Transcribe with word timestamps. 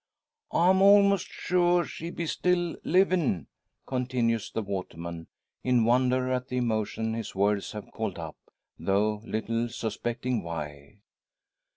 "I'm 0.51 0.81
almost 0.81 1.27
sure 1.27 1.85
she 1.85 2.09
be 2.09 2.25
still 2.25 2.75
livin'," 2.83 3.45
continues 3.85 4.49
the 4.51 4.63
waterman, 4.63 5.27
in 5.63 5.85
wonder 5.85 6.31
at 6.31 6.47
the 6.47 6.57
emotion 6.57 7.13
his 7.13 7.35
words 7.35 7.73
have 7.73 7.91
called 7.91 8.17
up, 8.17 8.35
though 8.79 9.21
little 9.23 9.69
suspecting 9.69 10.41
why. 10.41 11.01